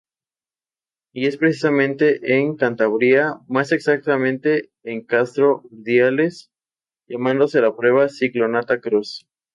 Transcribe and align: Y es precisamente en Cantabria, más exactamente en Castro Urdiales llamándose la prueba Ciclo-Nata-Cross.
Y 1.13 1.27
es 1.27 1.37
precisamente 1.37 2.33
en 2.35 2.55
Cantabria, 2.55 3.35
más 3.47 3.71
exactamente 3.71 4.71
en 4.81 5.05
Castro 5.05 5.61
Urdiales 5.69 6.49
llamándose 7.07 7.61
la 7.61 7.75
prueba 7.75 8.09
Ciclo-Nata-Cross. 8.09 9.27